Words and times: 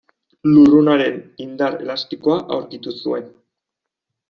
Lurrunaren 0.53 1.19
indar 1.45 1.77
elastikoa 1.85 2.39
aurkitu 2.57 2.97
zuen. 3.03 3.31